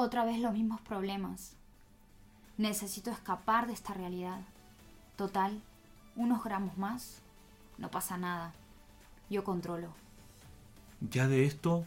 [0.00, 1.54] Otra vez los mismos problemas.
[2.56, 4.42] Necesito escapar de esta realidad.
[5.16, 5.60] Total,
[6.14, 7.16] unos gramos más,
[7.78, 8.54] no pasa nada.
[9.28, 9.92] Yo controlo.
[11.00, 11.84] Ya de esto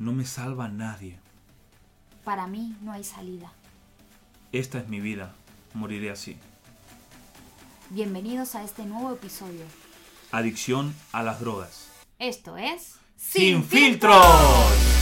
[0.00, 1.20] no me salva nadie.
[2.24, 3.52] Para mí no hay salida.
[4.50, 5.32] Esta es mi vida.
[5.74, 6.36] Moriré así.
[7.90, 9.64] Bienvenidos a este nuevo episodio.
[10.32, 11.88] Adicción a las drogas.
[12.18, 12.96] Esto es...
[13.14, 14.93] ¡Sin filtros!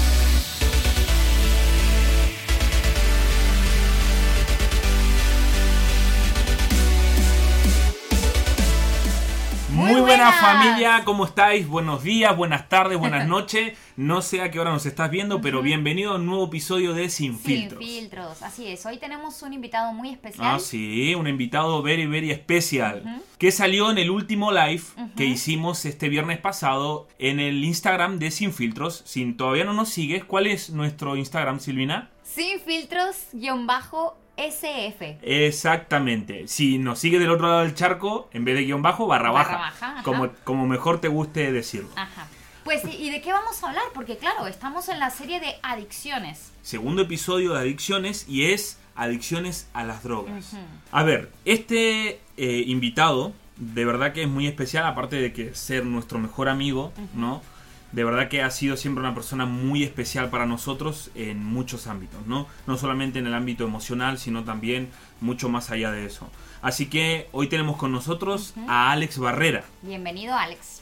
[10.43, 11.69] Familia, ¿cómo estáis?
[11.69, 13.79] Buenos días, buenas tardes, buenas noches.
[13.97, 17.09] No sé a qué hora nos estás viendo, pero bienvenido a un nuevo episodio de
[17.11, 17.79] Sin Sin Filtros.
[17.79, 18.85] filtros, así es.
[18.85, 20.57] Hoy tenemos un invitado muy especial.
[20.57, 23.23] Ah, sí, un invitado very, very especial.
[23.39, 24.83] Que salió en el último live
[25.17, 29.03] que hicimos este viernes pasado en el Instagram de Sin Filtros.
[29.07, 32.11] Si todavía no nos sigues, ¿cuál es nuestro Instagram, Silvina?
[32.25, 35.19] Sin filtros, guion bajo, SF.
[35.23, 36.49] Exactamente.
[36.49, 39.59] Si nos sigue del otro lado del charco, en vez de guion bajo, barra Barra
[39.59, 40.03] baja.
[40.05, 41.91] como, como mejor te guste decirlo.
[41.97, 42.27] Ajá.
[42.65, 43.85] Pues, ¿y de qué vamos a hablar?
[43.93, 46.53] Porque claro, estamos en la serie de adicciones.
[46.63, 50.53] Segundo episodio de adicciones y es adicciones a las drogas.
[50.93, 55.85] A ver, este eh, invitado, de verdad que es muy especial, aparte de que ser
[55.85, 57.43] nuestro mejor amigo, ¿no?
[57.93, 62.27] De verdad que ha sido siempre una persona muy especial para nosotros en muchos ámbitos,
[62.27, 62.47] ¿no?
[62.67, 64.91] No solamente en el ámbito emocional, sino también
[65.21, 66.31] mucho más allá de eso.
[66.63, 69.65] Así que hoy tenemos con nosotros a Alex Barrera.
[69.83, 70.82] Bienvenido, Alex.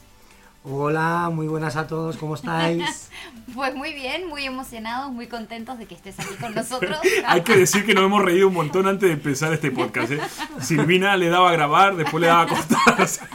[0.63, 3.09] Hola, muy buenas a todos, ¿cómo estáis?
[3.55, 6.97] Pues muy bien, muy emocionados, muy contentos de que estés aquí con nosotros.
[7.27, 10.13] Hay que decir que nos hemos reído un montón antes de empezar este podcast.
[10.13, 10.21] ¿eh?
[10.61, 13.29] Silvina le daba a grabar, después le daba a sea,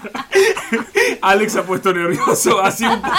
[1.21, 3.13] Alex ha puesto nervioso, así un poco,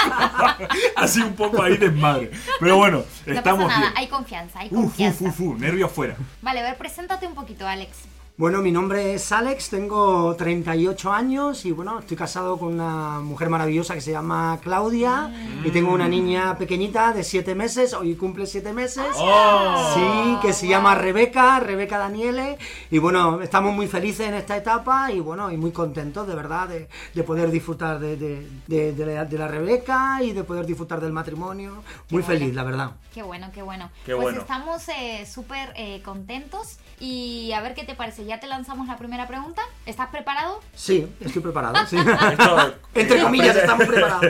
[0.97, 2.31] así un poco ahí desmadre.
[2.61, 3.99] Pero bueno, No estamos pasa nada, bien.
[3.99, 5.25] hay confianza, hay confianza.
[5.59, 6.17] nervio afuera.
[6.41, 7.91] Vale, a ver, preséntate un poquito, Alex.
[8.39, 13.49] Bueno, mi nombre es Alex, tengo 38 años y bueno, estoy casado con una mujer
[13.49, 15.33] maravillosa que se llama Claudia
[15.65, 19.07] y tengo una niña pequeñita de 7 meses, hoy cumple 7 meses.
[19.15, 19.91] Oh.
[19.95, 22.59] Sí, que se llama Rebeca, Rebeca Daniele.
[22.91, 26.69] Y bueno, estamos muy felices en esta etapa y bueno, y muy contentos de verdad
[26.69, 30.67] de, de poder disfrutar de, de- de- de la, de la Rebeca y de poder
[30.67, 31.71] disfrutar del matrimonio.
[32.11, 32.27] Muy bueno.
[32.27, 32.91] feliz, la verdad.
[33.15, 33.91] Qué bueno, qué bueno.
[34.05, 34.41] Qué pues bueno.
[34.41, 38.26] estamos eh, súper eh, contentos y a ver qué te parece.
[38.27, 39.63] ¿Ya te lanzamos la primera pregunta?
[39.87, 40.61] ¿Estás preparado?
[40.75, 41.87] Sí, estoy preparado.
[41.87, 41.97] sí.
[42.95, 44.27] Entre comillas, estamos preparados.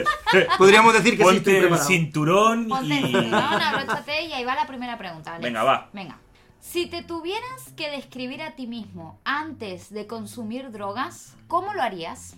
[0.57, 1.87] Podríamos decir que sí, estoy Ponte el preparado.
[1.87, 3.11] cinturón Ponte el y...
[3.11, 5.31] cinturón, abróchate y ahí va la primera pregunta.
[5.31, 5.43] Alex.
[5.43, 5.89] Venga, va.
[5.93, 6.17] Venga.
[6.59, 12.35] Si te tuvieras que describir a ti mismo antes de consumir drogas, ¿cómo lo harías?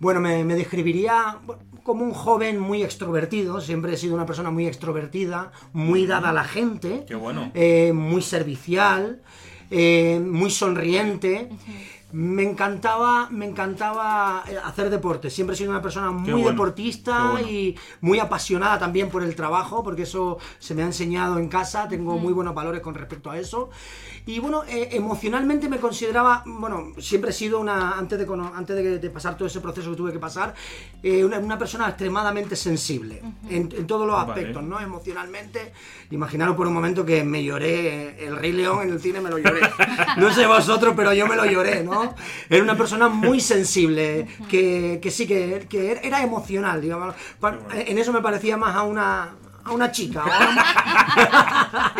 [0.00, 1.38] Bueno, me, me describiría
[1.82, 3.60] como un joven muy extrovertido.
[3.60, 7.04] Siempre he sido una persona muy extrovertida, muy dada a la gente.
[7.06, 7.50] Qué bueno.
[7.54, 9.20] eh, muy servicial,
[9.70, 11.48] eh, muy sonriente.
[12.10, 15.28] Me encantaba, me encantaba eh, hacer deporte.
[15.28, 17.46] Siempre he sido una persona muy bueno, deportista bueno.
[17.46, 21.86] y muy apasionada también por el trabajo, porque eso se me ha enseñado en casa.
[21.86, 23.68] Tengo muy buenos valores con respecto a eso.
[24.24, 28.98] Y bueno, eh, emocionalmente me consideraba, bueno, siempre he sido una, antes de, antes de,
[28.98, 30.54] de pasar todo ese proceso que tuve que pasar,
[31.02, 34.32] eh, una, una persona extremadamente sensible en, en todos los Vale.
[34.32, 34.80] aspectos, ¿no?
[34.80, 35.72] Emocionalmente.
[36.10, 39.38] Imaginaros por un momento que me lloré, el Rey León en el cine me lo
[39.38, 39.60] lloré.
[40.18, 41.97] No sé vosotros, pero yo me lo lloré, ¿no?
[42.48, 47.14] Era una persona muy sensible, que, que sí, que, que era emocional, digamos.
[47.72, 50.24] En eso me parecía más a una, a una chica.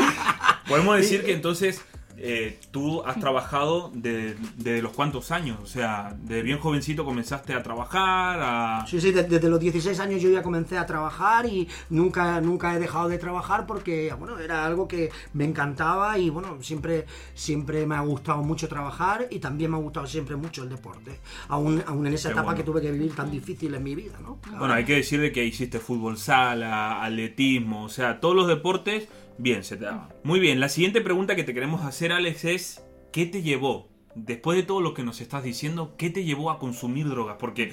[0.68, 1.82] Podemos decir que entonces
[2.20, 7.54] eh, tú has trabajado de- desde los cuantos años, o sea, de bien jovencito comenzaste
[7.54, 8.84] a trabajar, a...
[8.86, 12.74] Sí, sí, de- desde los 16 años yo ya comencé a trabajar y nunca, nunca
[12.74, 17.86] he dejado de trabajar porque, bueno, era algo que me encantaba y, bueno, siempre, siempre
[17.86, 21.82] me ha gustado mucho trabajar y también me ha gustado siempre mucho el deporte, aún,
[21.86, 22.56] aún en esa Qué etapa bueno.
[22.58, 24.38] que tuve que vivir tan difícil en mi vida, ¿no?
[24.58, 29.08] Bueno, hay que decir de que hiciste fútbol sala, atletismo, o sea, todos los deportes,
[29.38, 30.08] bien, se te daba.
[30.24, 34.56] Muy bien, la siguiente pregunta que te queremos hacer, Alex, es ¿qué te llevó, después
[34.56, 37.36] de todo lo que nos estás diciendo, qué te llevó a consumir drogas?
[37.38, 37.72] Porque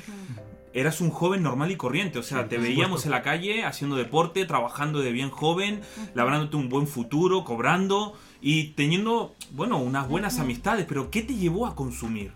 [0.73, 4.45] eras un joven normal y corriente, o sea, te veíamos en la calle haciendo deporte,
[4.45, 5.81] trabajando de bien joven,
[6.13, 11.65] labrándote un buen futuro, cobrando y teniendo, bueno, unas buenas amistades, pero ¿qué te llevó
[11.65, 12.33] a consumir?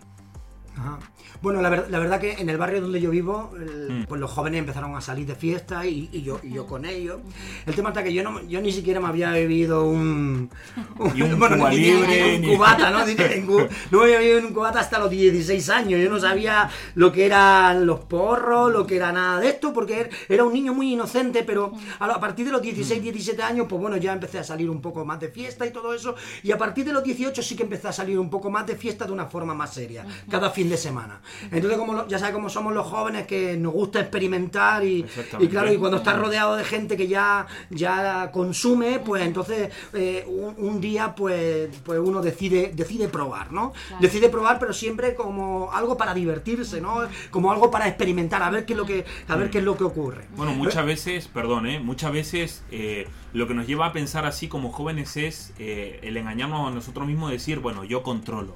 [0.80, 1.00] Ajá.
[1.42, 4.06] Bueno, la, ver- la verdad que en el barrio donde yo vivo, el- Mm.
[4.08, 7.20] pues los jóvenes empezaron a salir de fiesta y, y yo, y yo con ellos.
[7.66, 10.50] El tema está que yo, no, yo ni siquiera me había bebido un...
[11.16, 13.06] Y un bueno, Cuba ni- ni- Libre, un ni- cubata, ¿no?
[13.06, 16.00] Ni- No me había bebido un cubata hasta los 16 años.
[16.02, 20.02] Yo no sabía lo que eran los porros, lo que era nada de esto, porque
[20.08, 23.66] er- era un niño muy inocente, pero a, a partir de los 16, 17 años,
[23.70, 26.16] pues bueno, ya empecé a salir un poco más de fiesta y todo eso.
[26.44, 28.76] Y a partir de los 18 sí que empecé a salir un poco más de
[28.76, 31.21] fiesta de una forma más seria, cada fin de semana.
[31.51, 35.04] Entonces, como lo- ya sabes cómo somos los jóvenes, que nos gusta experimentar y,
[35.50, 40.56] claro, y cuando estás rodeado de gente que ya, ya consume, pues entonces eh, un,
[40.57, 43.71] un día pues, pues uno decide, decide probar, ¿no?
[43.88, 44.01] Claro.
[44.01, 47.00] Decide probar, pero siempre como algo para divertirse, ¿no?
[47.31, 49.77] Como algo para experimentar, a ver qué es lo que, a ver qué es lo
[49.77, 50.27] que ocurre.
[50.36, 51.80] Bueno, muchas veces, perdón, ¿eh?
[51.80, 56.18] muchas veces eh, lo que nos lleva a pensar así como jóvenes es eh, el
[56.18, 58.56] engañarnos a nosotros mismos, decir, bueno, yo controlo,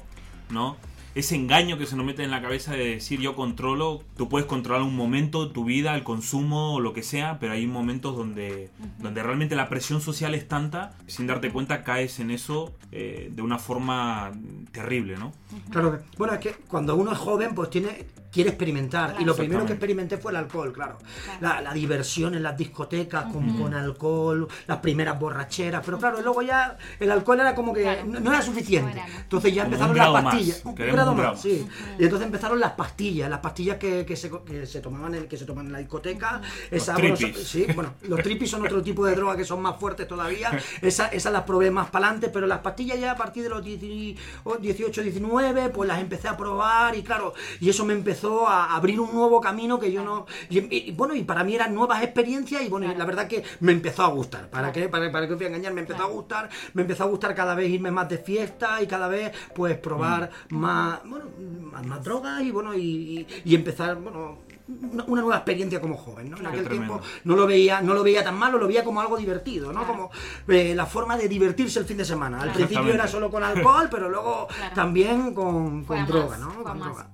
[0.50, 0.78] ¿no?
[1.16, 4.48] Ese engaño que se nos mete en la cabeza de decir yo controlo, tú puedes
[4.48, 8.72] controlar un momento, tu vida, el consumo o lo que sea, pero hay momentos donde,
[9.00, 13.42] donde realmente la presión social es tanta, sin darte cuenta caes en eso eh, de
[13.42, 14.32] una forma
[14.72, 15.34] terrible, ¿no?
[15.70, 19.10] Claro que, bueno, es que cuando uno es joven, pues tiene, quiere experimentar.
[19.12, 19.22] Claro.
[19.22, 20.98] Y lo primero que experimenté fue el alcohol, claro.
[21.24, 21.40] Claro.
[21.42, 25.84] La, la diversión en las discotecas con, con alcohol, las primeras borracheras.
[25.86, 28.06] Pero claro, luego ya el alcohol era como que Claro.
[28.06, 29.02] no, no era suficiente.
[29.22, 30.34] Entonces ya Como empezaron las grado más.
[30.34, 30.62] pastillas.
[30.66, 31.68] Un grado un más, grado sí.
[32.00, 35.38] Y entonces empezaron las pastillas, las pastillas que, que se, que se tomaban en, que
[35.38, 36.42] se toman en la discoteca.
[36.72, 40.08] Esa, bueno, sí, bueno, los tripis son otro tipo de droga que son más fuertes
[40.08, 40.50] todavía.
[40.82, 43.64] Esa- Esas las probé más para adelante, pero las pastillas ya a partir de los
[43.64, 49.00] 18, 19, pues las empecé a probar y claro, y eso me empezó a abrir
[49.00, 50.26] un nuevo camino que yo no...
[50.50, 53.72] Y, bueno, y para mí eran nuevas experiencias y bueno, y la verdad que me
[53.72, 54.50] empezó a gustar.
[54.50, 54.74] ¿Para Claro.
[54.74, 54.90] qué?
[54.90, 55.74] ¿Para, para qué os voy a engañar?
[55.74, 56.12] Me empezó Claro.
[56.12, 59.32] a gustar, me empezó a gustar cada vez irme más de fiesta y cada vez
[59.54, 61.26] pues probar más, bueno,
[61.72, 66.30] más, más drogas y bueno, y, y- y empezar, bueno, una, nueva experiencia como joven,
[66.30, 66.38] ¿no?
[66.38, 69.18] En aquel tiempo no lo veía, no lo veía tan malo, lo veía como algo
[69.18, 69.80] divertido, ¿no?
[69.84, 69.94] Claro.
[69.94, 70.12] Como
[70.56, 72.38] eh, la forma de divertirse el fin de semana.
[72.42, 72.66] Al Claro.
[72.68, 74.76] principio era solo con alcohol, pero luego Claro.
[74.76, 76.64] también con, droga, más, ¿no?
[76.64, 76.88] Con más.
[76.88, 77.08] droga.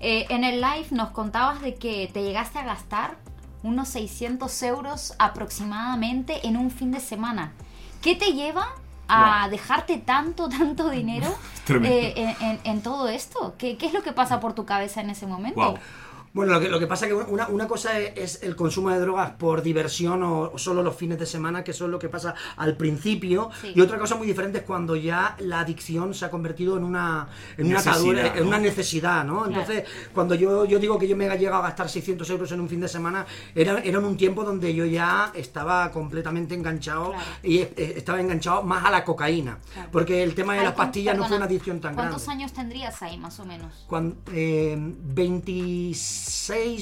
[0.00, 3.16] Eh, en el live nos contabas de que te llegaste a gastar
[3.62, 7.52] unos 600 euros aproximadamente en un fin de semana.
[8.02, 8.68] ¿Qué te lleva
[9.08, 9.50] a Wow.
[9.50, 11.26] dejarte tanto, tanto dinero
[11.68, 13.54] eh, en, en- en todo esto?
[13.58, 15.60] ¿Qué, qué es lo que pasa por tu cabeza en ese momento?
[15.60, 15.78] Wow.
[16.36, 18.90] Bueno, lo que, lo que pasa es que una, una cosa es, es el consumo
[18.90, 21.98] de drogas por diversión o, o solo los fines de semana, que eso es lo
[21.98, 23.48] que pasa al principio.
[23.62, 23.72] Sí.
[23.74, 27.28] Y otra cosa muy diferente es cuando ya la adicción se ha convertido en una,
[27.56, 28.48] en una Necesidad, atadura, en ¿no?
[28.48, 29.46] una necesidad, ¿no?
[29.46, 32.60] Entonces, cuando yo, yo digo que yo me he llegado a gastar 600 euros en
[32.60, 33.24] un fin de semana,
[33.54, 37.24] era, era en un tiempo donde yo ya estaba completamente enganchado Claro.
[37.42, 39.58] y eh, estaba enganchado más a la cocaína.
[39.72, 39.88] Claro.
[39.90, 42.10] Porque el tema de Ay, las ¿cuán- pastillas no fue una adicción tan grande.
[42.12, 43.72] ¿Cuántos años tendrías ahí, más o menos?
[43.86, 46.25] Cuando, eh, 26,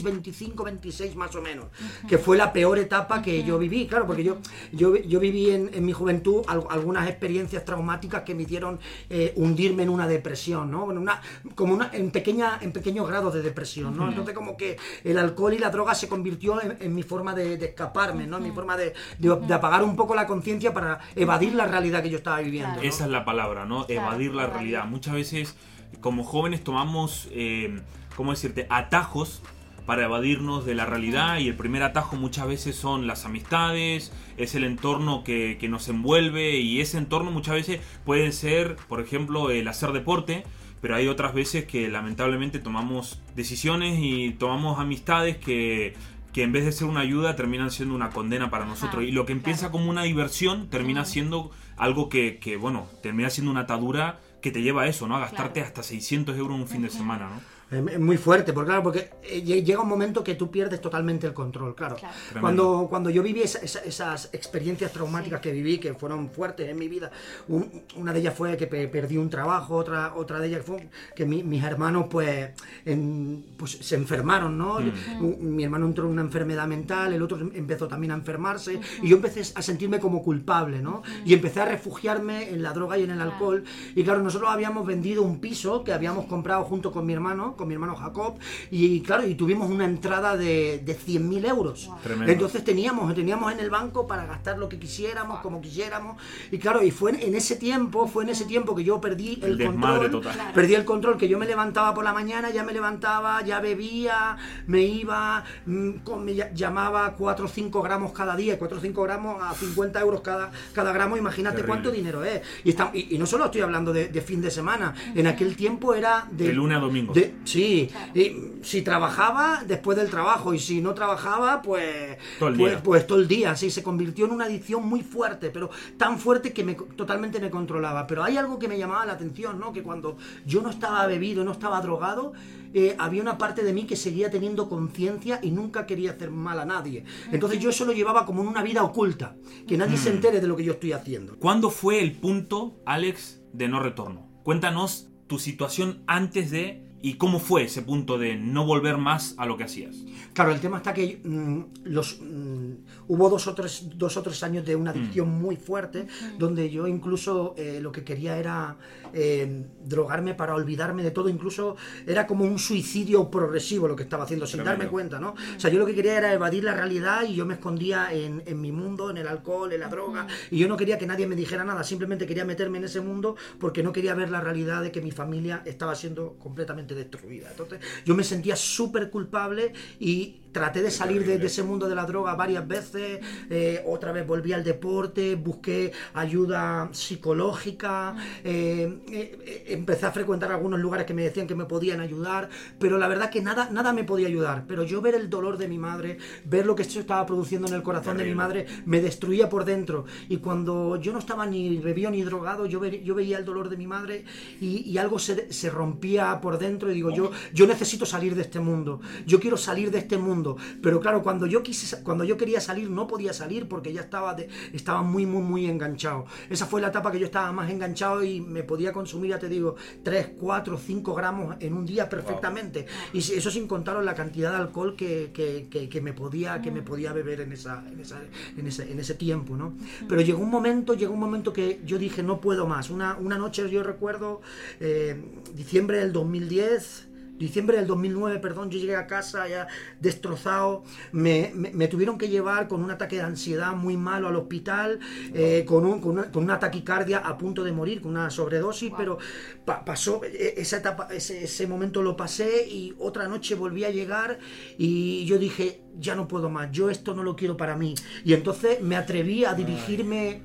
[0.02, 1.66] 25, 26 más o menos,
[2.08, 4.38] que fue la peor etapa que yo viví, claro, porque yo,
[4.72, 8.78] yo, yo viví en, en mi juventud al- algunas experiencias traumáticas que me hicieron
[9.10, 10.90] eh, hundirme en una depresión, ¿no?
[10.90, 11.20] En una,
[11.54, 14.08] como una, en, pequeña, en pequeños grados de depresión, ¿no?
[14.08, 17.56] Entonces como que el alcohol y la droga se convirtió en, en mi forma de,
[17.56, 18.38] de escaparme, ¿no?
[18.38, 22.02] En mi forma de, de- de apagar un poco la conciencia para evadir la realidad
[22.02, 22.68] que yo estaba viviendo.
[22.74, 22.82] Claro.
[22.82, 22.88] ¿no?
[22.88, 23.86] Esa es la palabra, ¿no?
[23.86, 24.84] Claro, evadir la realidad.
[24.86, 25.56] Muchas veces,
[26.00, 27.80] como jóvenes, tomamos, eh,
[28.16, 29.42] ¿cómo decirte?, atajos
[29.86, 34.54] para evadirnos de la realidad y el primer atajo muchas veces son las amistades, es
[34.54, 39.50] el entorno que, que nos envuelve y ese entorno muchas veces puede ser, por ejemplo,
[39.50, 40.44] el hacer deporte,
[40.80, 45.94] pero hay otras veces que lamentablemente tomamos decisiones y tomamos amistades que,
[46.32, 49.02] que en vez de ser una ayuda terminan siendo una condena para nosotros.
[49.02, 49.72] Ajá, y lo que empieza claro.
[49.72, 54.60] como una diversión termina siendo algo que, que, bueno, termina siendo una atadura que te
[54.60, 55.16] lleva a eso, ¿no?
[55.16, 55.68] A gastarte Claro.
[55.68, 57.40] hasta 600 euros un fin de semana, ¿no?
[57.70, 61.26] Es muy fuerte, porque claro, porque eh, lle- llega un momento que tú pierdes totalmente
[61.26, 61.96] el control, claro.
[61.96, 62.14] Claro.
[62.40, 65.48] Cuando, cuando yo viví esa- esa- esas experiencias traumáticas Sí.
[65.48, 67.10] que viví, que fueron fuertes en mi vida,
[67.48, 70.88] un- una de ellas fue que pe- perdí un trabajo, otra, otra de ellas fue
[71.16, 72.50] que mi- mis hermanos pues,
[72.84, 74.76] en- pues se enfermaron, ¿no?
[74.76, 79.08] Un- Mi hermano entró en una enfermedad mental, el otro empezó también a enfermarse, y
[79.08, 81.02] yo empecé a sentirme como culpable, ¿no?
[81.24, 84.86] Y empecé a refugiarme en la droga y en el alcohol, y claro, nosotros habíamos
[84.86, 88.36] vendido un piso que habíamos comprado junto con mi hermano, con mi hermano Jacob,
[88.70, 91.86] y claro, y tuvimos una entrada de, de 100.000 euros.
[91.86, 91.98] Wow.
[92.02, 92.32] Tremendo.
[92.32, 96.16] Entonces teníamos, teníamos en el banco para gastar lo que quisiéramos, como quisiéramos,
[96.50, 99.38] y claro, y fue en, en ese tiempo, fue en ese tiempo que yo perdí
[99.42, 100.52] el, El control, total.
[100.54, 104.36] Perdí el control, que yo me levantaba por la mañana, ya me levantaba, ya bebía,
[104.66, 108.80] me iba, mm, con- me ll- llamaba 4 o 5 gramos cada día, 4 o
[108.80, 111.68] 5 gramos a 50 euros cada, cada gramo, imagínate Terrible.
[111.68, 112.40] cuánto dinero es.
[112.64, 115.56] Y, está- y, y no solo estoy hablando de, de fin de semana, en aquel
[115.56, 116.48] tiempo era de...
[116.48, 117.12] De lunes a domingo.
[117.12, 118.12] de- Sí, Claro.
[118.14, 122.82] y si trabajaba después del trabajo y si no trabajaba, pues Todo el pues, día.
[122.82, 126.52] pues todo el día, sí, se convirtió en una adicción muy fuerte, pero tan fuerte
[126.52, 128.06] que me, totalmente me controlaba.
[128.06, 129.72] Pero hay algo que me llamaba la atención, ¿no?
[129.72, 132.32] Que cuando yo no estaba bebido, no estaba drogado,
[132.72, 136.58] eh, había una parte de mí que seguía teniendo conciencia y nunca quería hacer mal
[136.58, 137.04] a nadie.
[137.30, 139.36] Entonces yo eso lo llevaba como en una vida oculta,
[139.68, 140.00] que nadie Mm.
[140.00, 141.36] se entere de lo que yo estoy haciendo.
[141.38, 144.26] ¿Cuándo fue el punto, Alex, de no retorno?
[144.42, 149.44] Cuéntanos tu situación antes de y cómo fue ese punto de no volver más a
[149.44, 149.94] lo que hacías.
[150.32, 152.72] Claro, el tema está que mm, los, mm,
[153.08, 156.06] hubo dos o, tres, dos o tres años de una adicción muy fuerte,
[156.38, 158.78] donde yo incluso eh, lo que quería era
[159.12, 164.24] eh, drogarme para olvidarme de todo, incluso era como un suicidio progresivo lo que estaba
[164.24, 164.78] haciendo, sin Tremendo.
[164.78, 165.34] darme cuenta, ¿no?
[165.56, 168.42] O sea, yo lo que quería era evadir la realidad y yo me escondía en,
[168.46, 171.26] en mi mundo, en el alcohol, en la droga, y yo no quería que nadie
[171.26, 174.82] me dijera nada, simplemente quería meterme en ese mundo porque no quería ver la realidad
[174.82, 177.50] de que mi familia estaba siendo completamente destruida.
[177.50, 181.94] Entonces, yo me sentía súper culpable y traté de salir de, de ese mundo de
[181.94, 183.20] la droga varias veces,
[183.50, 190.50] eh, otra vez volví al deporte, busqué ayuda psicológica, eh, eh, eh, empecé a frecuentar
[190.52, 193.92] algunos lugares que me decían que me podían ayudar, pero la verdad que nada, nada
[193.92, 194.64] me podía ayudar.
[194.68, 197.74] Pero yo ver el dolor de mi madre, ver lo que esto estaba produciendo en
[197.74, 200.04] el corazón de mi madre, me destruía por dentro.
[200.28, 203.68] Y cuando yo no estaba ni bebido ni drogado, yo, ve- yo veía el dolor
[203.68, 204.24] de mi madre
[204.60, 208.42] y, y algo se, se rompía por dentro y digo, yo, yo necesito salir de
[208.42, 210.43] este mundo, yo quiero salir de este mundo.
[210.82, 214.34] Pero claro, cuando yo, quise, cuando yo quería salir, no podía salir porque ya estaba,
[214.34, 216.26] de- estaba muy, muy, muy enganchado.
[216.50, 219.48] Esa fue la etapa que yo estaba más enganchado y me podía consumir, ya te
[219.48, 222.86] digo, 3, 4, 5 gramos en un día perfectamente.
[223.12, 226.70] Y eso sin contar la cantidad de alcohol que, que- que- que me, podía, que
[226.70, 228.20] me podía beber en, esa, en, esa-
[228.56, 229.74] en ese, en ese tiempo, ¿no?
[230.08, 232.90] Pero llegó un momento, llegó un momento que yo dije, no puedo más.
[232.90, 234.40] Una, una noche yo recuerdo,
[234.80, 235.22] eh,
[235.54, 239.66] diciembre del 2010, diciembre del 2009, perdón, yo llegué a casa ya
[240.00, 244.36] destrozado, me, me- me tuvieron que llevar con un ataque de ansiedad muy malo al
[244.36, 245.00] hospital,
[245.34, 248.90] eh, con, un- con una, con una taquicardia a punto de morir, con una sobredosis,
[248.90, 248.98] Wow.
[248.98, 249.18] pero
[249.64, 253.90] pa- pasó, e- esa etapa, ese, ese momento lo pasé y otra noche volví a
[253.90, 254.38] llegar
[254.78, 257.94] y yo dije, ya no puedo más, yo esto no lo quiero para mí.
[258.24, 260.42] Y entonces me atreví a dirigirme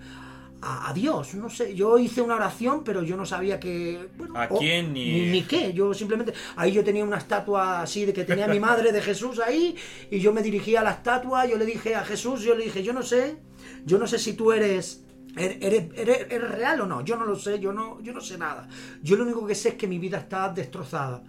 [0.62, 4.10] a, a Dios, no sé, yo hice una oración, pero yo no sabía que...
[4.18, 6.34] bueno, ¿A quién ni- ni, ni qué, yo simplemente...
[6.58, 9.76] Ahí yo tenía una estatua así de que tenía mi madre de Jesús ahí
[10.12, 12.84] y yo me dirigía a la estatua, yo le dije a Jesús, yo le dije,
[12.84, 13.38] yo no sé,
[13.86, 15.06] yo no sé si tú eres...
[15.36, 17.06] er- Eres, eres- eres real o no?
[17.06, 18.68] Yo no lo sé, yo no, yo no sé nada.
[19.02, 21.24] Yo lo único que sé es que mi vida está destrozada.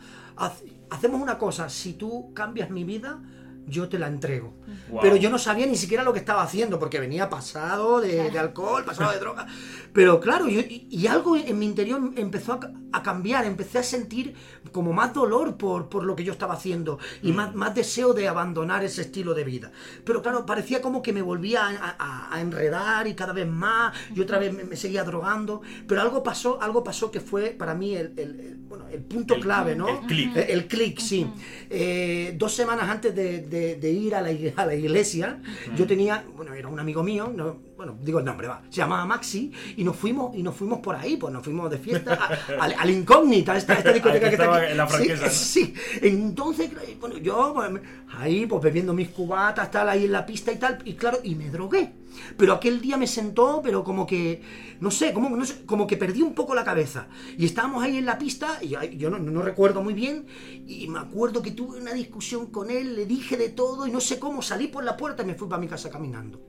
[0.91, 3.23] Hacemos una cosa, si tú cambias mi vida,
[3.71, 4.53] yo te la entrego.
[4.91, 5.01] Wow.
[5.01, 8.39] Pero yo no sabía ni siquiera lo que estaba haciendo, porque venía pasado de, de
[8.39, 9.47] alcohol, pasado de droga.
[9.93, 13.79] Pero claro, yo- y, y algo en mi interior empezó a, ca- a cambiar, empecé
[13.79, 14.35] a sentir
[14.73, 18.29] como más dolor por, por lo que yo estaba haciendo y más, más deseo de
[18.29, 19.73] abandonar ese estilo de vida.
[20.05, 23.97] Pero claro, parecía como que me volvía a, a- a enredar y cada vez más,
[24.15, 25.63] y otra vez me, me seguía drogando.
[25.89, 29.35] Pero algo pasó, algo pasó que fue para mí el, el- el- bueno, el punto
[29.35, 29.89] El- clave, ¿no?
[29.89, 30.37] el clic.
[30.37, 31.27] El, el clic, sí.
[31.69, 35.41] Eh, dos semanas antes de, de- de ir a la, a la iglesia,
[35.77, 39.05] yo tenía, bueno, era un amigo mío, no, bueno, digo el nombre, va, se llamaba
[39.07, 42.19] Maxi, y nos fuimos, y nos fuimos por ahí, pues nos fuimos de fiesta
[42.59, 44.71] a- al Incógnita, esta, esta discoteca que está aquí.
[44.73, 45.31] en la franquesa, ¿no?
[45.33, 47.71] Sí, entonces, bueno, yo pues,
[48.19, 51.35] ahí, pues bebiendo mis cubatas, tal, ahí en la pista y tal, y claro, y
[51.35, 51.93] me drogué.
[52.37, 54.43] Pero aquel día me sentó, pero como que,
[54.81, 57.09] no sé, como, no sé, como que perdí un poco la cabeza.
[57.37, 60.27] Y estábamos ahí en la pista, y yo no, no recuerdo muy bien,
[60.67, 64.01] y me acuerdo que tuve una discusión con él, le dije de todo, y no
[64.01, 66.41] sé cómo, salí por la puerta y me fui para mi casa caminando.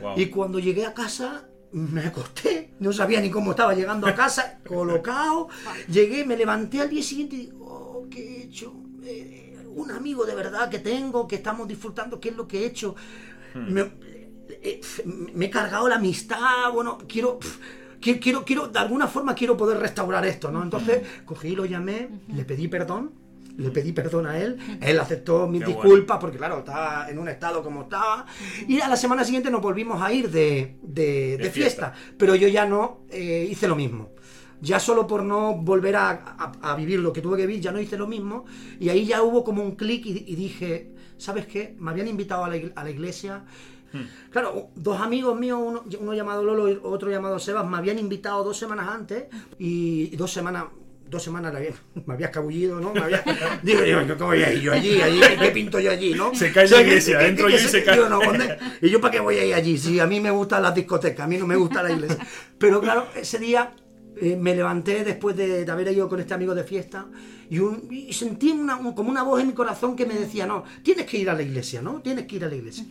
[0.00, 0.18] Wow.
[0.18, 4.58] Y cuando llegué a casa, me acosté, no sabía ni cómo estaba llegando a casa,
[4.66, 5.48] colocado.
[5.88, 8.74] Llegué, me levanté al día siguiente y digo, oh, ¿qué he hecho?
[9.04, 12.66] Eh, un amigo de verdad que tengo, que estamos disfrutando, ¿qué es lo que he
[12.66, 12.94] hecho?
[13.54, 13.90] Me,
[14.62, 14.80] eh,
[15.34, 17.38] me he cargado la amistad, bueno, quiero...
[18.00, 20.60] Quiero, quiero, quiero, de alguna forma quiero poder restaurar esto, ¿no?
[20.64, 23.12] Entonces cogí, lo llamé, le pedí perdón,
[23.56, 25.82] le pedí perdón a él, él aceptó mis Qué bueno.
[25.82, 28.26] disculpas porque claro, estaba en un estado como estaba.
[28.66, 31.92] Y a la semana siguiente nos volvimos a ir de, de- de fiesta.
[31.92, 32.14] fiesta.
[32.18, 34.10] pero yo ya no eh, hice lo mismo.
[34.60, 37.70] Ya solo por no volver a, a- a vivir lo que tuve que vivir, ya
[37.70, 38.46] no hice lo mismo.
[38.80, 41.76] Y ahí ya hubo como un clic y, y dije, ¿sabes qué?
[41.78, 43.44] Me habían invitado a la, ig- a la iglesia.
[44.30, 48.42] Claro, dos amigos míos, uno, uno llamado Lolo y otro llamado Sebas, me habían invitado
[48.44, 49.24] dos semanas antes
[49.58, 50.64] y, dos semanas
[51.08, 51.72] dos semanas la había-
[52.06, 52.94] me había escabullido, ¿no?
[52.94, 53.22] Me había,
[53.62, 55.00] digo, yo, ¿cómo voy a ir yo allí?
[55.02, 55.20] allí?
[55.38, 56.34] ¿Qué pinto yo allí, no?
[56.34, 57.96] Se cae la iglesia, entro yo y se cae.
[57.96, 58.08] Digo.
[58.80, 59.76] ¿Y yo para qué voy a ir allí?
[59.76, 62.26] Si a mí me gustan las discotecas, a mí no me gusta la iglesia.
[62.58, 63.74] Pero claro, ese día
[64.22, 67.06] eh, me levanté después de, de haber ido con este amigo de fiesta
[67.50, 70.46] y, un- y sentí una, un- como una voz en mi corazón que me decía,
[70.46, 72.00] no, tienes que ir a la iglesia, ¿no?
[72.00, 72.84] Tienes que ir a la iglesia.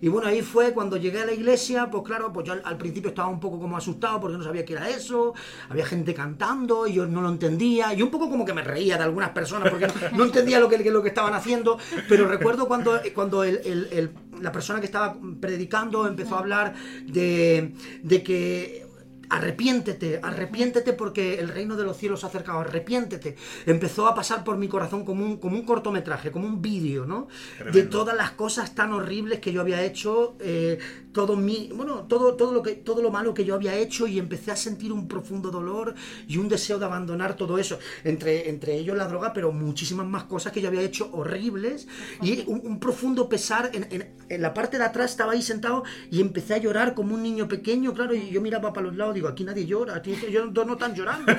[0.00, 2.76] Y bueno, ahí fue cuando llegué a la iglesia, pues claro, pues yo al, al
[2.76, 5.32] principio estaba un poco como asustado porque no sabía qué era eso,
[5.68, 8.96] había gente cantando y yo no lo entendía, y un poco como que me reía
[8.98, 12.66] de algunas personas porque no, no entendía lo que, lo que estaban haciendo, pero recuerdo
[12.66, 14.10] cuando, cuando el- el- el-
[14.40, 16.74] la persona que estaba predicando empezó a hablar
[17.06, 17.72] de,
[18.02, 18.84] de que
[19.36, 23.36] arrepiéntete, arrepiéntete porque el reino de los cielos se ha acercado, arrepiéntete.
[23.66, 27.28] Empezó a pasar por mi corazón como un, como un cortometraje, como un vídeo, ¿no?
[27.72, 30.78] De todas las cosas tan horribles que yo había hecho, eh,
[31.12, 34.18] todo mi, bueno, todo, todo, lo que, todo lo malo que yo había hecho y
[34.18, 35.94] empecé a sentir un profundo dolor
[36.28, 37.78] y un deseo de abandonar todo eso.
[38.04, 41.88] Entre, entre ellos la droga, pero muchísimas más cosas que yo había hecho horribles
[42.22, 43.70] y un, un profundo pesar.
[43.72, 47.14] En, en- en la parte de atrás estaba ahí sentado y empecé a llorar como
[47.14, 50.14] un niño pequeño, claro, y yo miraba para los lados, digo, aquí nadie llora, aquí
[50.26, 51.32] ellos no, no están llorando.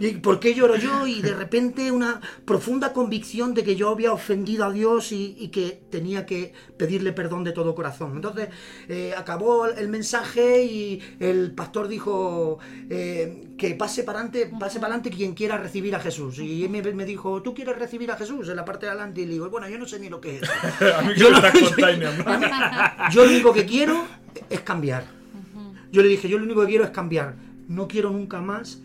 [0.00, 1.06] ¿Y por qué lloro yo?
[1.06, 5.48] Y de repente una profunda convicción de que yo había ofendido a Dios y, y
[5.48, 8.12] que tenía que pedirle perdón de todo corazón.
[8.16, 8.48] Entonces
[8.88, 12.58] eh, acabó el mensaje y el pastor dijo
[12.90, 16.38] eh, que pase para adelante, pase para adelante quien quiera recibir a Jesús.
[16.38, 18.48] Y me, me dijo, ¿tú quieres recibir a Jesús?
[18.48, 19.22] En la parte de adelante.
[19.22, 20.42] Y le digo, bueno, yo no sé ni lo que es.
[20.98, 22.46] A mí que Yo me lo- mí-
[23.12, 24.04] yo lo único que quiero
[24.50, 25.21] es cambiar.
[25.92, 27.36] Yo le dije, yo lo único que quiero es cambiar.
[27.68, 28.82] No quiero nunca más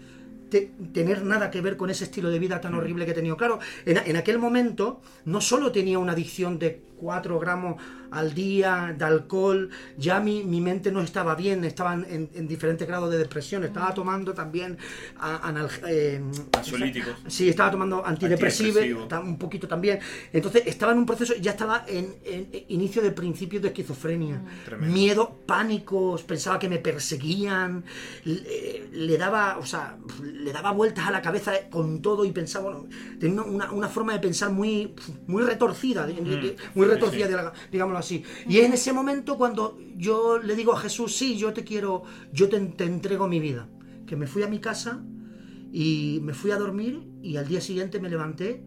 [0.50, 3.38] te- tener nada que ver con ese estilo de vida tan horrible que he tenido.
[3.38, 8.96] Claro, en, en aquel momento no solo tenía una adicción de 4 gramos al día
[8.98, 13.18] de alcohol, ya mi, mi mente no estaba bien, estaba en, en diferentes grados de
[13.18, 14.78] depresión, estaba tomando también
[15.20, 16.22] anal- eh,
[16.58, 17.14] Ansiolíticos.
[17.28, 18.84] Sí, estaba tomando antidepresivos,
[19.24, 20.00] un poquito también.
[20.34, 24.42] Entonces estaba en un proceso, ya estaba en, en- en inicio de principios de esquizofrenia.
[24.66, 24.94] Tremendo.
[24.94, 27.84] Miedo, pánicos, pensaba que me perseguían,
[28.26, 32.66] le, le daba, o sea, le daba vueltas a la cabeza con todo y pensaba,
[32.72, 32.88] bueno,
[33.20, 34.94] tenía una, una forma de pensar muy,
[35.28, 36.14] muy retorcida, de-
[36.76, 37.34] muy retorcida, sí.
[37.34, 37.54] la-
[37.98, 38.24] así.
[38.48, 42.04] Y es en ese momento cuando yo le digo a Jesús, sí, yo te quiero,
[42.32, 43.70] yo te, te entrego mi vida.
[44.06, 45.04] Que me fui a mi casa
[45.72, 48.64] y me fui a dormir y al día siguiente me levanté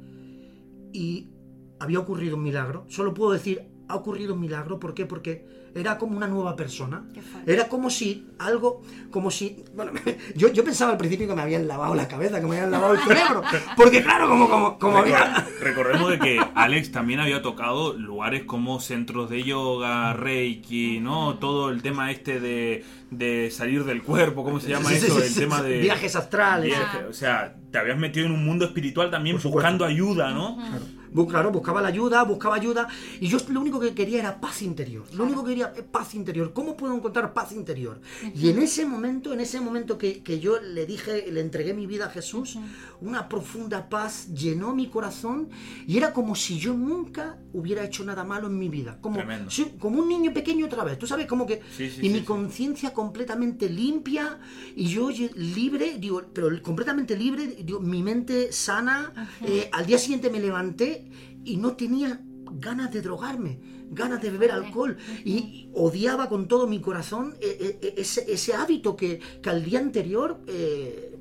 [0.93, 1.31] y
[1.79, 2.85] había ocurrido un milagro.
[2.89, 4.79] Solo puedo decir, ha ocurrido un milagro.
[4.79, 5.07] ¿Por qué?
[5.07, 7.05] Porque era como una nueva persona.
[7.47, 9.93] Era como si algo, como si, bueno,
[10.37, 12.95] yo, yo pensaba al principio que me habían lavado la cabeza, que me habían lavado
[12.95, 13.43] el cerebro.
[13.77, 15.35] Porque claro, como, como, como había...
[15.35, 21.39] Recor- Recordemos de que Alex también había tocado lugares como centros de yoga, reiki, ¿no?
[21.39, 25.17] Todo el tema este de, de salir del cuerpo, ¿cómo se llama Sí, eso?
[25.19, 25.79] sí, el sí, tema sí, de...
[25.81, 26.67] Viajes astrales.
[26.67, 30.57] viaje, o sea, te habías metido en un mundo espiritual también buscando ayuda, ¿no?
[30.59, 32.89] Bu- Claro, buscaba la ayuda, buscaba ayuda.
[33.21, 35.05] Y yo lo único que quería era paz interior.
[35.15, 36.53] Lo único que quería es paz interior.
[36.53, 38.01] ¿Cómo puedo encontrar paz interior?
[38.35, 41.87] Y en ese momento, en ese momento que, que yo le dije, le entregué mi
[41.87, 42.59] vida a Jesús,
[43.01, 45.49] una profunda paz llenó mi corazón
[45.87, 48.99] y era como si yo nunca hubiera hecho nada malo en mi vida.
[49.01, 50.99] Como, sí, como un niño pequeño otra vez.
[50.99, 51.63] Tú sabes, como que...
[51.77, 52.25] Sí, sí, y sí, mi sí.
[52.25, 54.39] conciencia completamente limpia
[54.77, 59.29] y yo libre, digo, pero completamente libre, digo, mi mente sana.
[59.43, 61.11] Eh, al día siguiente me levanté
[61.45, 62.21] y no tenía
[62.53, 63.61] ganas de drogarme,
[63.91, 68.97] ganas de beber alcohol y odiaba con todo mi corazón eh, eh, ese, ese hábito
[68.97, 71.17] que, que al día anterior eh,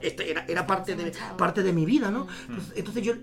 [0.00, 2.26] esta- era, era parte, de, parte de mi vida, ¿no?
[2.48, 3.14] Entonces, entonces yo,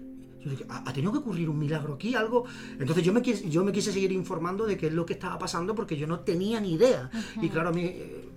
[0.43, 2.15] yo dije, ¿ha, ha tenido que ocurrir un milagro aquí?
[2.15, 2.45] Algo.
[2.79, 5.37] Entonces yo me, quis- yo me quise seguir informando de qué es lo que estaba
[5.39, 7.09] pasando porque yo no tenía ni idea.
[7.41, 8.29] Y claro, a mí, eh,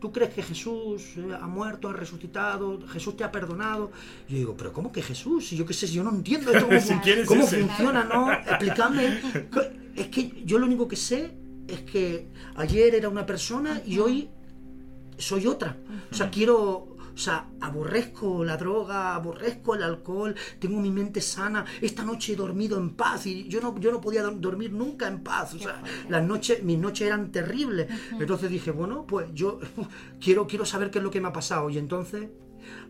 [0.00, 3.90] ¿tú crees que Jesús ha muerto, ha resucitado, Jesús te ha perdonado?
[4.28, 5.46] Yo digo, ¿pero cómo que Jesús?
[5.48, 8.04] Si yo qué sé, yo no entiendo esto, cómo, Sí, fun- ¿quién es cómo funciona,
[8.04, 8.32] ¿no?
[8.48, 9.20] Explícame.
[9.96, 11.32] Es que yo lo único que sé
[11.68, 14.28] es que ayer era una persona y hoy
[15.20, 15.76] soy otra.
[16.10, 16.86] O sea, quiero.
[17.12, 21.64] O sea, aborrezco la droga, aborrezco el alcohol, tengo mi mente sana.
[21.82, 25.06] Esta noche he dormido en paz y yo no, yo no podía do- dormir nunca
[25.08, 25.52] en paz.
[25.54, 27.88] O sea, las noches, mis noches eran terribles.
[28.18, 29.58] Entonces dije, bueno, pues yo
[30.20, 31.68] quiero, quiero saber qué es lo que me ha pasado.
[31.68, 32.28] Y entonces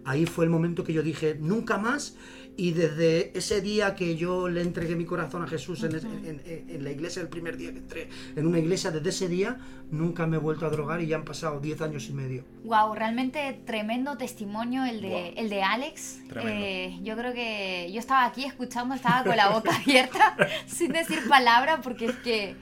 [0.04, 2.14] ahí fue el momento que yo dije, nunca más.
[2.60, 6.66] Y desde ese día que yo le entregué mi corazón a Jesús en, en- en-
[6.68, 9.56] en la iglesia, el primer día que entré en una iglesia, desde ese día
[9.90, 12.44] nunca me he vuelto a drogar y ya han pasado 10 años y medio.
[12.64, 16.20] Wow, realmente tremendo testimonio el de, el de Alex.
[16.44, 21.20] Eh, yo creo que yo estaba aquí escuchando, estaba con la boca abierta, sin decir
[21.30, 22.56] palabra, porque es que,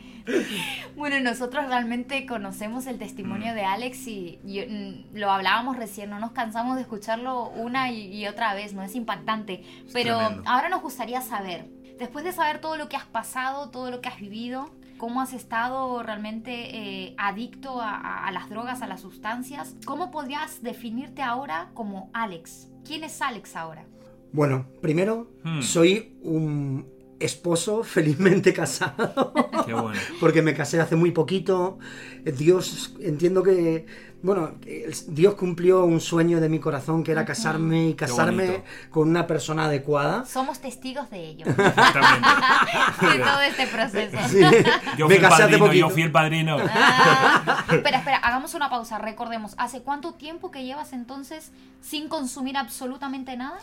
[0.96, 6.18] bueno, nosotros realmente conocemos el testimonio de Alex y, y, mm, lo hablábamos recién, no
[6.18, 8.82] nos cansamos de escucharlo una y, y otra vez, ¿no?
[8.82, 9.64] Es impactante.
[9.92, 10.42] Pero tremendo.
[10.46, 11.66] ahora nos gustaría saber,
[11.98, 15.32] después de saber todo lo que has pasado, todo lo que has vivido, cómo has
[15.32, 19.76] estado realmente eh, adicto a, a las drogas, a las sustancias.
[19.84, 22.68] ¿Cómo podrías definirte ahora como Alex?
[22.84, 23.84] ¿Quién es Alex ahora?
[24.32, 25.62] Bueno, primero, Hmm.
[25.62, 26.86] soy un
[27.20, 29.33] esposo felizmente casado.
[29.66, 29.98] Qué bueno.
[30.20, 31.78] Porque me casé hace muy poquito.
[32.24, 33.87] Dios, entiendo que,
[34.22, 39.09] bueno, el- Dios cumplió un sueño de mi corazón que era casarme y casarme con
[39.09, 40.24] una persona adecuada.
[40.26, 42.28] Somos testigos de ello, Exactamente.
[43.18, 44.16] de todo este proceso.
[44.28, 44.40] Sí.
[44.98, 45.87] Yo me fui el casé hace padrino, poquito.
[45.88, 46.57] yo fui el padrino.
[46.70, 49.54] Ah, espera, espera, hagamos una pausa, recordemos.
[49.59, 53.59] ¿Hace cuánto tiempo que llevas entonces sin consumir absolutamente nada?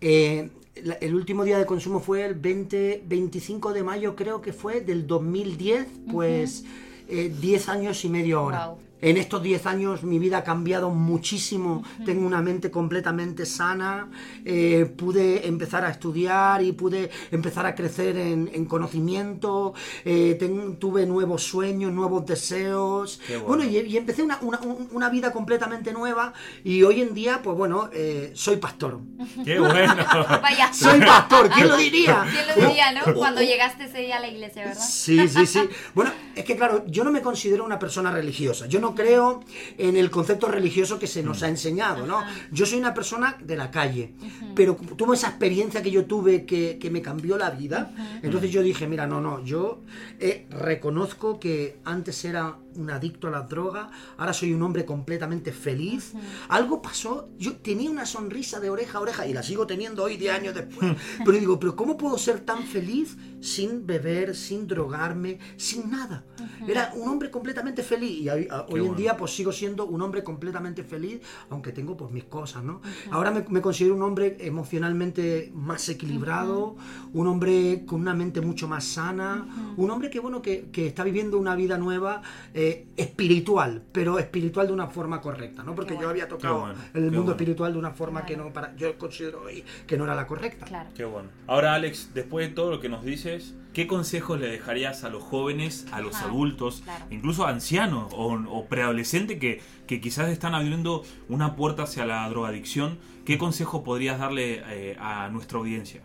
[0.00, 0.50] Eh,
[0.82, 4.80] la- el último día de consumo fue el 20, 25 de mayo, creo que fue,
[4.80, 6.64] del 2010, pues
[7.08, 8.66] eh, 10 años y medio ahora.
[8.66, 8.78] Guau.
[9.02, 14.08] En estos 10 años mi vida ha cambiado muchísimo, tengo una mente completamente sana,
[14.44, 20.76] eh, pude empezar a estudiar y pude empezar a crecer en, en conocimiento, eh, ten-
[20.76, 23.64] tuve nuevos sueños, nuevos deseos, Qué bueno.
[23.64, 26.32] bueno, y, y empecé una, una- un- una vida completamente nueva
[26.64, 29.00] y hoy en día, pues bueno, eh, soy pastor.
[29.44, 29.94] Qué bueno.
[30.42, 30.72] Vaya.
[30.72, 32.24] Soy pastor, ¿quién lo diría?
[32.32, 33.14] ¿Quién lo diría, no?
[33.14, 34.82] Cuando llegaste ese día a la iglesia, ¿verdad?
[34.86, 35.60] Sí, sí, sí.
[35.94, 38.66] Bueno, es que claro, yo no me considero una persona religiosa.
[38.66, 39.40] Yo no creo
[39.78, 42.22] en el concepto religioso que se nos ha enseñado, ¿no?
[42.50, 44.14] Yo soy una persona de la calle,
[44.54, 47.92] pero tuve esa experiencia que yo tuve que, que me cambió la vida.
[48.22, 49.82] Entonces yo dije, mira, no, no, yo
[50.18, 55.52] eh, reconozco que antes era un adicto a las drogas, ahora soy un hombre completamente
[55.52, 56.12] feliz.
[56.48, 60.16] Algo pasó, yo tenía una sonrisa de oreja a oreja y la sigo teniendo hoy
[60.16, 60.94] 10 años después.
[61.24, 66.24] Pero digo, pero ¿cómo puedo ser tan feliz sin beber, sin drogarme, sin nada?
[66.66, 70.84] Era un hombre completamente feliz y hoy, en día pues sigo siendo un hombre completamente
[70.84, 72.80] feliz, aunque tengo pues mis cosas, ¿no?
[73.10, 76.76] Ahora me, me considero un hombre emocionalmente más equilibrado,
[77.12, 81.04] un hombre con una mente mucho más sana, un hombre que bueno, que, que está
[81.04, 82.22] viviendo una vida nueva
[82.54, 82.59] eh,
[82.96, 85.74] espiritual, pero espiritual de una forma correcta, ¿no?
[85.74, 87.30] Porque yo había tocado bueno, el qué mundo bueno.
[87.32, 90.66] espiritual de una forma que no para yo considero hoy que no era la correcta.
[90.66, 90.90] Claro.
[90.94, 91.28] Qué bueno.
[91.46, 95.22] Ahora, Alex, después de todo lo que nos dices, ¿qué consejos le dejarías a los
[95.22, 97.06] jóvenes, a los adultos, claro.
[97.10, 102.28] incluso a ancianos o, o preadolescentes que, que quizás están abriendo una puerta hacia la
[102.28, 102.98] drogadicción?
[103.24, 106.02] ¿Qué consejo podrías darle eh, a nuestra audiencia?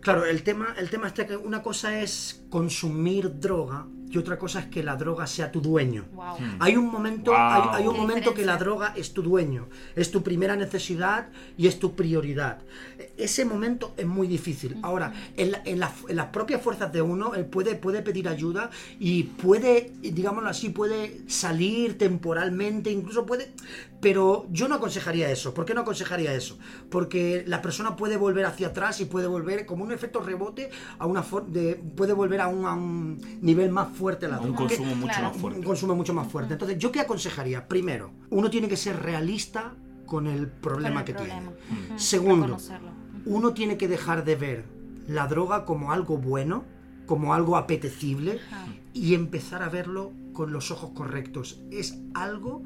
[0.00, 4.60] Claro, el tema, el tema está que una cosa es consumir droga y otra cosa
[4.60, 6.04] es que la droga sea tu dueño.
[6.12, 6.36] Wow.
[6.58, 7.40] Hay un momento, Wow.
[7.40, 11.28] hay, hay un Qué momento que la droga es tu dueño, es tu primera necesidad
[11.56, 12.58] y es tu prioridad.
[12.98, 14.76] E- Ese momento es muy difícil.
[14.82, 18.28] Ahora, en, la- en la- en las propias fuerzas de uno, él puede, puede pedir
[18.28, 23.52] ayuda y puede, digámoslo así, puede salir temporalmente, incluso puede...
[24.00, 25.52] Pero yo no aconsejaría eso.
[25.52, 26.58] ¿Por qué no aconsejaría eso?
[26.90, 31.04] Porque la persona puede volver hacia atrás y puede volver como un efecto rebote a
[31.04, 34.66] una de, puede volver a un, a un nivel más fuerte la un droga.
[34.68, 35.24] ¿Qué- consumo mucho Claro.
[35.28, 35.62] más un fuerte.
[35.64, 36.52] consumo mucho más fuerte.
[36.54, 37.68] Entonces, ¿yo qué aconsejaría?
[37.68, 39.74] Primero, uno tiene que ser realista
[40.06, 41.40] con el problema el que problema.
[41.40, 41.86] tiene.
[41.90, 41.98] Ujú.
[41.98, 42.90] Segundo, Reconocerlo.
[43.26, 44.64] uno tiene que dejar de ver
[45.06, 46.64] la droga como algo bueno,
[47.06, 48.66] como algo apetecible Ajá.
[48.94, 51.60] y empezar a verlo con los ojos correctos.
[51.70, 52.62] Es algo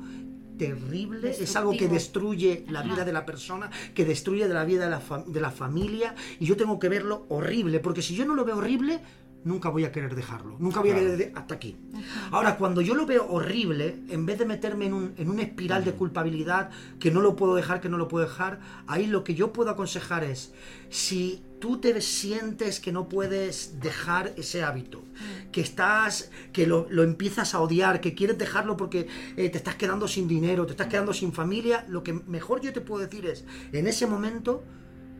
[0.58, 4.84] terrible, es algo que destruye la vida de la persona, que destruye de la vida
[4.84, 8.34] de la, de la familia y yo tengo que verlo horrible, porque si yo no
[8.34, 9.00] lo veo horrible,
[9.44, 11.76] nunca voy a querer dejarlo, nunca voy a querer de- hasta aquí.
[12.30, 15.84] Ahora, cuando yo lo veo horrible, en vez de meterme en, un, en una espiral
[15.84, 19.34] de culpabilidad, que no lo puedo dejar, que no lo puedo dejar, ahí lo que
[19.34, 20.52] yo puedo aconsejar es,
[20.90, 25.02] si tú te sientes que no puedes dejar ese hábito,
[25.52, 29.74] que estás, que lo, lo empiezas a odiar, que quieres dejarlo porque eh, te estás
[29.76, 33.24] quedando sin dinero, te estás quedando sin familia, lo que mejor yo te puedo decir
[33.26, 34.62] es, en ese momento,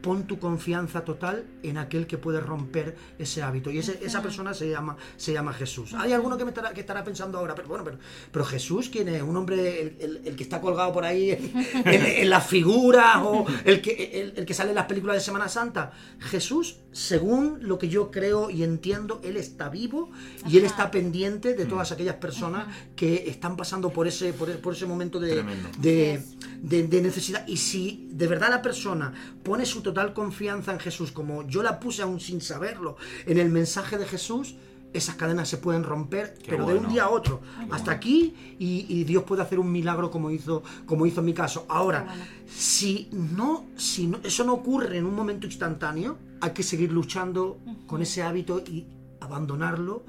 [0.05, 3.71] pon tu confianza total en aquel que puede romper ese hábito.
[3.71, 5.95] Y ese- esa persona se llama, se llama Jesús.
[5.95, 7.99] Hay alguno que, me estará, que estará pensando ahora, pero bueno, pero,
[8.31, 9.23] pero Jesús, ¿quién es?
[9.23, 11.53] ¿Un hombre, el, el- el que está colgado por ahí en,
[11.87, 15.21] en- en las figuras o el que, el, el que sale en las películas de
[15.23, 15.93] Semana Santa?
[16.21, 20.11] Jesús, según lo que yo creo y entiendo, Él está vivo
[20.47, 24.75] y Él está pendiente de todas aquellas personas que están pasando por ese, por, por
[24.75, 25.43] ese momento de,
[25.79, 26.23] de,
[26.61, 27.47] de- de necesidad.
[27.49, 29.13] Y si de verdad la persona
[29.43, 33.49] pone su total confianza en Jesús, como yo la puse aún sin saberlo, en el
[33.49, 34.57] mensaje de Jesús,
[34.93, 38.87] esas cadenas se pueden romper, Qué pero de un día a otro, hasta aquí, y,
[38.89, 41.67] y Dios puede hacer un milagro como hizo, como hizo en mi caso.
[41.69, 42.25] Ahora, bueno.
[42.49, 47.59] si no, si no- eso no ocurre en un momento instantáneo, hay que seguir luchando
[47.87, 48.85] con ese hábito y
[49.25, 50.05] abandonarlo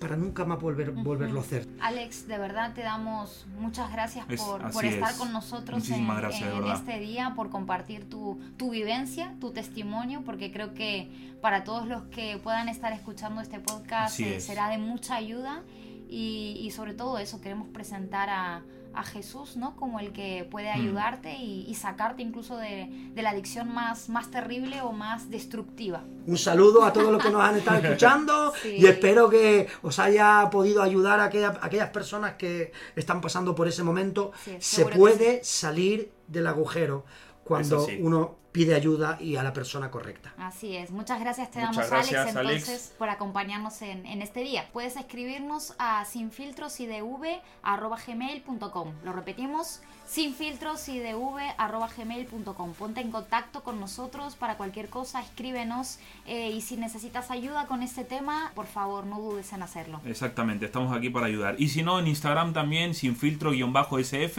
[0.00, 1.66] para nunca más volver, volverlo a hacer.
[1.80, 5.16] Alex, de verdad te damos muchas gracias Es- por, por estar es.
[5.16, 9.52] con nosotros en, Muchísimas gracias, de en este día, por compartir tu, tu vivencia, tu
[9.52, 14.44] testimonio, porque creo que para todos los que puedan estar escuchando este podcast eh, es.
[14.44, 15.62] será de mucha ayuda
[16.08, 18.62] y, y sobre todo eso, queremos presentar a,
[18.96, 19.76] a Jesús ¿no?
[19.76, 20.80] como el que puede Mm.
[20.80, 26.02] ayudarte y, y sacarte incluso de, de la adicción más, más terrible o más destructiva.
[26.26, 28.76] Un saludo a todos los que nos han estado escuchando Sí.
[28.78, 33.54] y espero que os haya podido ayudar a aquellas, a aquellas personas que están pasando
[33.54, 34.32] por ese momento.
[34.44, 37.04] Sí, Se puede salir del agujero
[37.46, 40.32] cuando uno pide ayuda y a la persona correcta.
[40.38, 40.90] Así es.
[40.90, 42.68] Muchas gracias te Muchas damos, gracias, Alex, Alex.
[42.68, 44.68] entonces, por acompañarnos en, en este día.
[44.72, 55.20] Puedes escribirnos a sinfiltrosidv.gmail.com Lo repetimos, sinfiltrosidv.gmail.com Ponte en contacto con nosotros para cualquier cosa,
[55.22, 60.00] escríbenos eh, y si necesitas ayuda con este tema, por favor, no dudes en hacerlo.
[60.06, 61.56] Exactamente, estamos aquí para ayudar.
[61.58, 64.38] Y si no, en Instagram también, sin filtro-sf.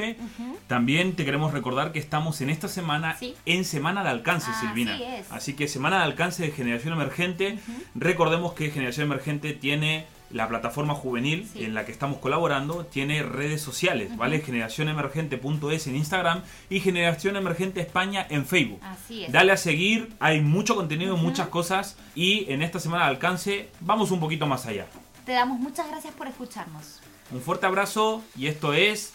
[0.68, 3.36] También te queremos recordar que estamos en esta semana Sí.
[3.46, 4.98] en Semana de Alcance, Así Silvina.
[4.98, 5.32] es.
[5.32, 7.60] Así que Semana de Alcance de Generación Emergente.
[7.96, 11.64] Recordemos que Generación Emergente tiene la plataforma juvenil Sí.
[11.64, 14.40] en la que estamos colaborando, tiene redes sociales, ¿vale?
[14.42, 18.80] Generacionemergente.es en Instagram y Generación Emergente España en Facebook.
[18.84, 19.32] Así es.
[19.32, 24.12] Dale a seguir, hay mucho contenido, muchas cosas y en esta semana de alcance vamos
[24.12, 24.86] un poquito más allá.
[25.26, 27.00] Te damos muchas gracias por escucharnos.
[27.32, 29.14] Un fuerte abrazo y esto es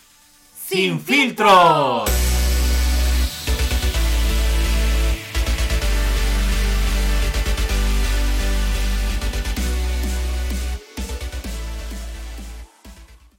[0.66, 2.41] Sin filtros.